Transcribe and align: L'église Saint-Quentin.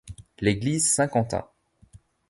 L'église 0.39 0.89
Saint-Quentin. 0.89 1.45